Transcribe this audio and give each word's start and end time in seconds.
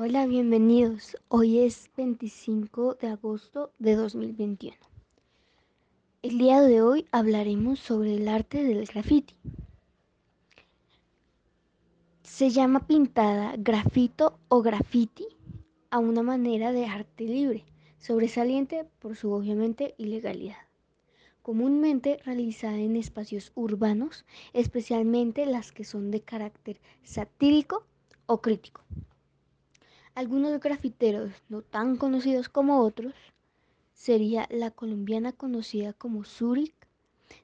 Hola, 0.00 0.28
bienvenidos. 0.28 1.16
Hoy 1.26 1.58
es 1.58 1.90
25 1.96 2.94
de 3.00 3.08
agosto 3.08 3.72
de 3.80 3.96
2021. 3.96 4.76
El 6.22 6.38
día 6.38 6.60
de 6.60 6.82
hoy 6.82 7.08
hablaremos 7.10 7.80
sobre 7.80 8.14
el 8.14 8.28
arte 8.28 8.62
del 8.62 8.86
graffiti. 8.86 9.34
Se 12.22 12.50
llama 12.50 12.86
pintada, 12.86 13.56
grafito 13.58 14.38
o 14.46 14.62
graffiti 14.62 15.26
a 15.90 15.98
una 15.98 16.22
manera 16.22 16.70
de 16.70 16.86
arte 16.86 17.24
libre, 17.24 17.64
sobresaliente 17.98 18.84
por 19.00 19.16
su 19.16 19.32
obviamente 19.32 19.96
ilegalidad. 19.98 20.68
Comúnmente 21.42 22.20
realizada 22.24 22.78
en 22.78 22.94
espacios 22.94 23.50
urbanos, 23.56 24.24
especialmente 24.52 25.44
las 25.44 25.72
que 25.72 25.82
son 25.82 26.12
de 26.12 26.20
carácter 26.20 26.80
satírico 27.02 27.84
o 28.26 28.40
crítico. 28.40 28.84
Algunos 30.18 30.58
grafiteros 30.58 31.30
no 31.48 31.62
tan 31.62 31.96
conocidos 31.96 32.48
como 32.48 32.80
otros 32.80 33.14
sería 33.94 34.48
la 34.50 34.72
colombiana 34.72 35.30
conocida 35.32 35.92
como 35.92 36.24
Zurich, 36.24 36.74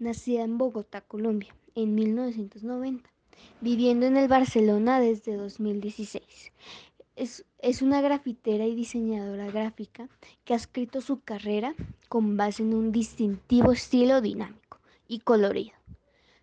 nacida 0.00 0.42
en 0.42 0.58
Bogotá, 0.58 1.00
Colombia, 1.00 1.54
en 1.76 1.94
1990, 1.94 3.08
viviendo 3.60 4.06
en 4.06 4.16
el 4.16 4.26
Barcelona 4.26 4.98
desde 4.98 5.36
2016. 5.36 6.24
Es, 7.14 7.44
es, 7.60 7.82
una 7.82 8.00
grafitera 8.00 8.66
y 8.66 8.74
diseñadora 8.74 9.46
gráfica 9.46 10.08
que 10.44 10.52
ha 10.52 10.56
escrito 10.56 11.00
su 11.00 11.20
carrera 11.20 11.72
con 12.08 12.36
base 12.36 12.64
en 12.64 12.74
un 12.74 12.90
distintivo 12.90 13.70
estilo 13.70 14.20
dinámico 14.20 14.80
y 15.06 15.20
colorido, 15.20 15.76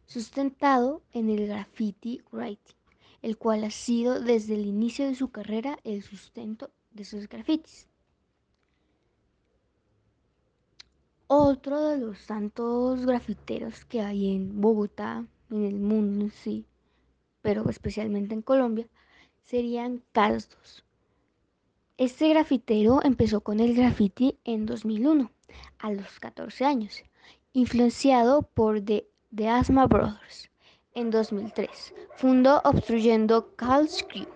sustentado 0.06 1.02
en 1.12 1.28
el 1.28 1.48
graffiti 1.48 2.22
writing 2.32 2.83
el 3.24 3.38
cual 3.38 3.64
ha 3.64 3.72
sido 3.72 4.20
desde 4.20 4.54
el 4.56 4.66
inicio 4.66 5.08
de 5.08 5.16
su 5.16 5.32
carrera 5.32 5.80
el 5.86 6.04
sustento 6.04 6.70
de 6.92 7.06
sus 7.06 7.28
grafitis. 7.30 7.88
Otro 11.28 11.88
de 11.88 11.98
los 11.98 12.28
tantos 12.28 13.06
grafiteros 13.06 13.86
que 13.86 14.02
hay 14.02 14.36
en 14.36 14.60
Bogotá, 14.60 15.26
en 15.50 15.64
el 15.64 15.80
mundo 15.80 16.30
sí, 16.44 16.66
pero 17.42 17.68
especialmente 17.70 18.36
en 18.36 18.42
Colombia, 18.42 18.88
serían 19.42 20.04
Casdos. 20.12 20.84
Este 21.98 22.28
grafitero 22.28 23.00
empezó 23.04 23.40
con 23.40 23.62
el 23.62 23.74
graffiti 23.74 24.38
en 24.44 24.66
2001, 24.66 25.32
a 25.80 25.92
los 25.94 26.20
14 26.20 26.66
años, 26.66 27.04
influenciado 27.54 28.42
por 28.42 28.82
The, 28.82 29.08
The 29.34 29.48
Asma 29.48 29.88
Brothers 29.88 30.53
en 30.96 31.12
2003. 31.12 31.94
Fundó 32.16 32.62
Obstruyendo 32.64 33.56
Carl's 33.56 34.04
Crew, 34.08 34.28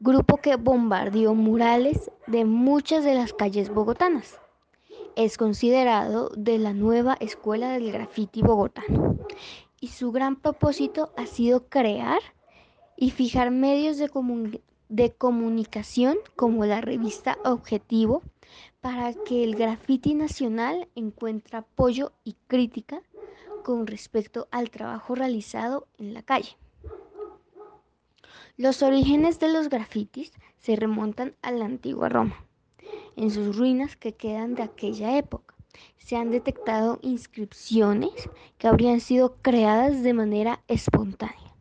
grupo 0.00 0.36
que 0.36 0.56
bombardeó 0.56 1.34
murales 1.34 2.10
de 2.26 2.44
muchas 2.44 3.04
de 3.04 3.14
las 3.14 3.32
calles 3.32 3.70
bogotanas. 3.70 4.38
Es 5.16 5.36
considerado 5.36 6.30
de 6.36 6.58
la 6.58 6.72
nueva 6.72 7.16
escuela 7.20 7.70
del 7.70 7.90
graffiti 7.90 8.42
bogotano 8.42 9.18
y 9.80 9.88
su 9.88 10.12
gran 10.12 10.36
propósito 10.36 11.12
ha 11.16 11.26
sido 11.26 11.68
crear 11.68 12.20
y 12.96 13.10
fijar 13.10 13.50
medios 13.50 13.96
de, 13.98 14.10
de 14.88 15.12
comunicación 15.12 16.18
como 16.36 16.64
la 16.66 16.80
revista 16.80 17.38
Objetivo 17.44 18.22
para 18.80 19.12
que 19.12 19.44
el 19.44 19.56
graffiti 19.56 20.14
nacional 20.14 20.88
encuentre 20.94 21.58
apoyo 21.58 22.12
y 22.24 22.36
crítica 22.46 23.02
con 23.64 23.86
respecto 23.86 24.48
al 24.50 24.70
trabajo 24.70 25.14
realizado 25.14 25.86
en 25.98 26.14
la 26.14 26.22
calle. 26.22 26.56
Los 28.56 28.82
orígenes 28.82 29.38
de 29.38 29.52
los 29.52 29.68
grafitis 29.68 30.32
se 30.56 30.74
remontan 30.76 31.34
a 31.42 31.52
la 31.52 31.64
antigua 31.64 32.08
Roma. 32.08 32.44
En 33.16 33.30
sus 33.30 33.56
ruinas 33.56 33.96
que 33.96 34.14
quedan 34.14 34.54
de 34.54 34.62
aquella 34.62 35.16
época 35.16 35.54
se 35.96 36.16
han 36.16 36.30
detectado 36.30 36.98
inscripciones 37.02 38.30
que 38.58 38.66
habrían 38.66 39.00
sido 39.00 39.36
creadas 39.42 40.02
de 40.02 40.14
manera 40.14 40.62
espontánea, 40.66 41.54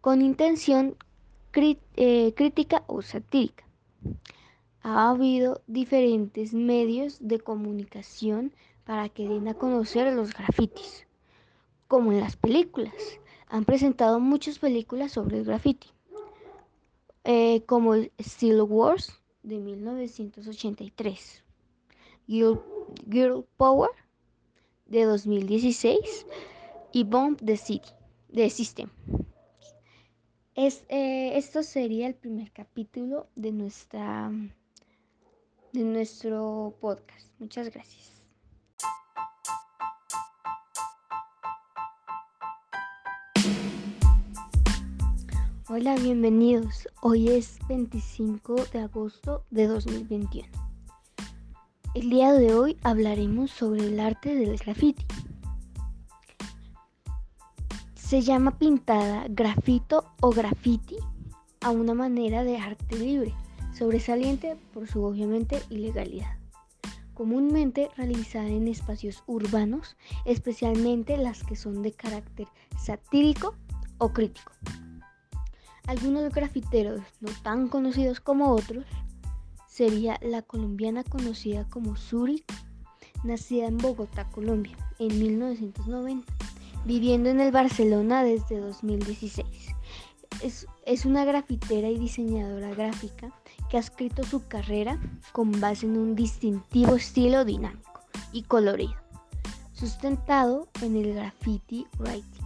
con 0.00 0.22
intención 0.22 0.96
eh, 1.54 2.32
crítica 2.34 2.84
o 2.86 3.02
satírica. 3.02 3.64
Ha 4.82 5.10
habido 5.10 5.62
diferentes 5.66 6.54
medios 6.54 7.18
de 7.20 7.40
comunicación 7.40 8.52
para 8.84 9.08
que 9.08 9.28
den 9.28 9.48
a 9.48 9.54
conocer 9.54 10.12
los 10.14 10.32
grafitis 10.32 11.07
como 11.88 12.12
en 12.12 12.20
las 12.20 12.36
películas. 12.36 12.94
Han 13.48 13.64
presentado 13.64 14.20
muchas 14.20 14.58
películas 14.58 15.12
sobre 15.12 15.38
el 15.38 15.44
graffiti, 15.44 15.88
eh, 17.24 17.62
como 17.64 17.94
Steel 18.20 18.60
Wars 18.62 19.12
de 19.42 19.58
1983, 19.58 21.42
Girl, 22.26 23.46
Power 23.56 23.90
de 24.86 25.04
2016 25.04 26.26
y 26.92 27.04
Bomb 27.04 27.38
the 27.44 27.56
City 27.56 27.88
de 28.28 28.50
System. 28.50 28.90
Es, 30.54 30.84
eh, 30.88 31.38
esto 31.38 31.62
sería 31.62 32.06
el 32.06 32.14
primer 32.14 32.50
capítulo 32.52 33.28
de, 33.36 33.52
nuestra, 33.52 34.30
de 35.72 35.84
nuestro 35.84 36.76
podcast. 36.80 37.28
Muchas 37.38 37.70
gracias. 37.70 38.17
Hola, 45.80 45.94
bienvenidos. 45.94 46.88
Hoy 47.02 47.28
es 47.28 47.60
25 47.68 48.56
de 48.72 48.80
agosto 48.80 49.44
de 49.50 49.68
2021. 49.68 50.48
El 51.94 52.10
día 52.10 52.32
de 52.32 52.52
hoy 52.52 52.76
hablaremos 52.82 53.52
sobre 53.52 53.86
el 53.86 54.00
arte 54.00 54.34
del 54.34 54.56
graffiti. 54.56 55.06
Se 57.94 58.22
llama 58.22 58.58
pintada, 58.58 59.26
grafito 59.28 60.04
o 60.20 60.30
graffiti 60.30 60.96
a 61.60 61.70
una 61.70 61.94
manera 61.94 62.42
de 62.42 62.58
arte 62.58 62.98
libre, 62.98 63.32
sobresaliente 63.72 64.56
por 64.74 64.88
su 64.88 65.04
obviamente 65.04 65.62
ilegalidad. 65.70 66.38
Comúnmente 67.14 67.88
realizada 67.96 68.48
en 68.48 68.66
espacios 68.66 69.22
urbanos, 69.28 69.96
especialmente 70.24 71.16
las 71.18 71.44
que 71.44 71.54
son 71.54 71.82
de 71.82 71.92
carácter 71.92 72.48
satírico 72.76 73.54
o 73.98 74.12
crítico. 74.12 74.50
Algunos 75.88 76.30
grafiteros 76.34 77.00
no 77.20 77.30
tan 77.42 77.66
conocidos 77.68 78.20
como 78.20 78.52
otros 78.52 78.84
sería 79.66 80.18
la 80.20 80.42
colombiana 80.42 81.02
conocida 81.02 81.66
como 81.70 81.96
Zurich, 81.96 82.44
nacida 83.24 83.68
en 83.68 83.78
Bogotá, 83.78 84.28
Colombia, 84.28 84.76
en 84.98 85.18
1990, 85.18 86.30
viviendo 86.84 87.30
en 87.30 87.40
el 87.40 87.52
Barcelona 87.52 88.22
desde 88.22 88.58
2016. 88.58 89.46
Es, 90.42 90.66
es, 90.84 91.06
una 91.06 91.24
grafitera 91.24 91.88
y 91.88 91.98
diseñadora 91.98 92.74
gráfica 92.74 93.32
que 93.70 93.78
ha 93.78 93.80
escrito 93.80 94.24
su 94.24 94.46
carrera 94.46 95.00
con 95.32 95.58
base 95.58 95.86
en 95.86 95.96
un 95.96 96.14
distintivo 96.14 96.96
estilo 96.96 97.46
dinámico 97.46 98.02
y 98.30 98.42
colorido, 98.42 99.00
sustentado 99.72 100.68
en 100.82 100.96
el 100.96 101.14
graffiti 101.14 101.86
writing 101.98 102.37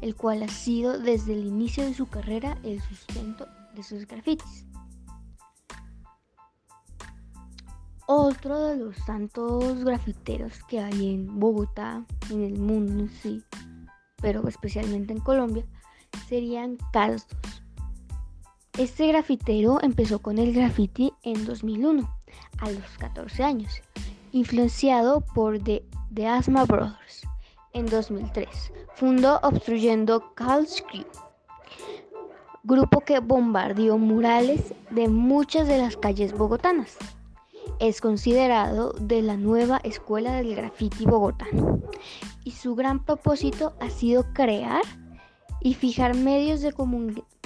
el 0.00 0.16
cual 0.16 0.42
ha 0.42 0.48
sido 0.48 0.98
desde 0.98 1.34
el 1.34 1.46
inicio 1.46 1.84
de 1.84 1.94
su 1.94 2.06
carrera 2.06 2.56
el 2.62 2.80
sustento 2.80 3.46
de 3.74 3.82
sus 3.82 4.06
grafitis. 4.06 4.66
Otro 8.06 8.64
de 8.64 8.76
los 8.76 8.96
tantos 9.04 9.84
grafiteros 9.84 10.64
que 10.64 10.80
hay 10.80 11.14
en 11.14 11.38
Bogotá, 11.38 12.04
en 12.30 12.42
el 12.42 12.58
mundo 12.58 13.06
sí, 13.22 13.44
pero 14.20 14.46
especialmente 14.48 15.12
en 15.12 15.20
Colombia, 15.20 15.64
serían 16.28 16.76
Casdos. 16.92 17.38
Este 18.76 19.06
grafitero 19.06 19.80
empezó 19.82 20.20
con 20.20 20.38
el 20.38 20.52
graffiti 20.52 21.12
en 21.22 21.44
2001, 21.44 22.10
a 22.58 22.70
los 22.70 22.98
14 22.98 23.44
años, 23.44 23.80
influenciado 24.32 25.20
por 25.20 25.60
The, 25.62 25.84
The 26.12 26.26
Asma 26.26 26.64
Brothers 26.64 27.29
en 27.72 27.86
2003. 27.86 28.72
Fundó 28.94 29.40
Obstruyendo 29.42 30.34
Carl's 30.34 30.82
Crew, 30.90 31.06
grupo 32.64 33.00
que 33.00 33.20
bombardeó 33.20 33.98
murales 33.98 34.74
de 34.90 35.08
muchas 35.08 35.68
de 35.68 35.78
las 35.78 35.96
calles 35.96 36.32
bogotanas. 36.32 36.96
Es 37.78 38.00
considerado 38.00 38.92
de 39.00 39.22
la 39.22 39.36
nueva 39.36 39.80
escuela 39.84 40.34
del 40.34 40.54
graffiti 40.54 41.06
bogotano 41.06 41.80
y 42.44 42.52
su 42.52 42.74
gran 42.74 43.04
propósito 43.04 43.74
ha 43.80 43.90
sido 43.90 44.32
crear 44.32 44.82
y 45.60 45.74
fijar 45.74 46.14
medios 46.14 46.60
de, 46.60 46.74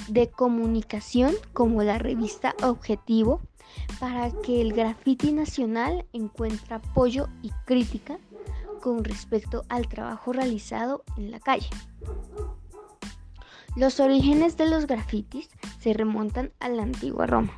de 0.08 0.30
comunicación 0.30 1.34
como 1.52 1.82
la 1.82 1.98
revista 1.98 2.54
Objetivo 2.62 3.40
para 4.00 4.30
que 4.42 4.60
el 4.60 4.72
graffiti 4.72 5.32
nacional 5.32 6.06
encuentre 6.12 6.76
apoyo 6.76 7.28
y 7.42 7.50
crítica 7.64 8.18
con 8.84 9.02
respecto 9.02 9.64
al 9.70 9.88
trabajo 9.88 10.34
realizado 10.34 11.04
en 11.16 11.30
la 11.30 11.40
calle. 11.40 11.70
Los 13.76 13.98
orígenes 13.98 14.58
de 14.58 14.68
los 14.68 14.86
grafitis 14.86 15.48
se 15.80 15.94
remontan 15.94 16.52
a 16.60 16.68
la 16.68 16.82
antigua 16.82 17.26
Roma. 17.26 17.56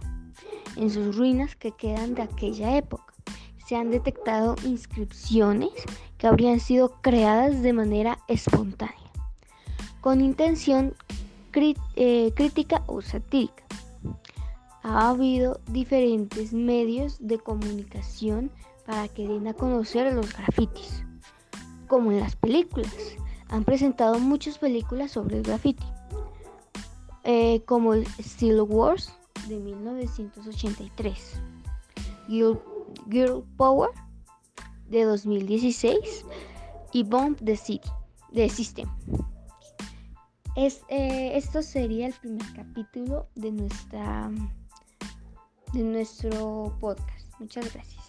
En 0.76 0.88
sus 0.88 1.16
ruinas 1.16 1.56
que 1.56 1.72
quedan 1.72 2.14
de 2.14 2.22
aquella 2.22 2.76
época 2.76 3.12
se 3.66 3.74
han 3.74 3.90
detectado 3.90 4.54
inscripciones 4.64 5.72
que 6.16 6.28
habrían 6.28 6.60
sido 6.60 6.90
creadas 7.02 7.60
de 7.60 7.72
manera 7.72 8.20
espontánea, 8.28 9.10
con 10.00 10.20
intención 10.20 10.94
eh, 11.96 12.32
crítica 12.36 12.84
o 12.86 13.02
satírica. 13.02 13.64
Ha 14.84 15.10
habido 15.10 15.60
diferentes 15.66 16.52
medios 16.52 17.16
de 17.18 17.38
comunicación 17.40 18.52
para 18.86 19.08
que 19.08 19.26
den 19.26 19.48
a 19.48 19.54
conocer 19.54 20.12
los 20.14 20.32
grafitis, 20.32 21.04
como 21.88 22.12
en 22.12 22.20
las 22.20 22.36
películas. 22.36 22.94
Han 23.48 23.64
presentado 23.64 24.18
muchas 24.18 24.58
películas 24.58 25.10
sobre 25.10 25.38
el 25.38 25.42
graffiti, 25.42 25.84
eh, 27.24 27.62
como 27.64 27.94
Steel 28.20 28.60
Wars 28.62 29.12
de 29.48 29.58
1983, 29.58 31.40
Girl, 32.28 33.44
Power 33.56 33.90
de 34.88 35.04
2016 35.04 36.24
y 36.92 37.02
Bomb 37.02 37.36
the 37.44 37.56
City 37.56 37.88
de 38.32 38.48
System. 38.48 38.88
Es, 40.56 40.82
eh, 40.88 41.32
esto 41.34 41.62
sería 41.62 42.06
el 42.06 42.14
primer 42.14 42.46
capítulo 42.54 43.26
de 43.34 43.52
nuestra 43.52 44.30
de 45.72 45.82
nuestro 45.82 46.74
podcast. 46.80 47.26
Muchas 47.38 47.72
gracias. 47.74 48.05